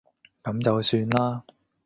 [0.41, 1.43] 噉就算啦